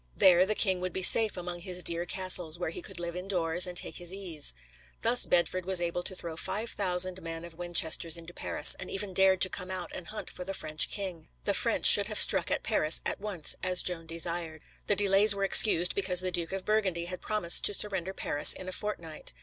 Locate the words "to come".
9.41-9.69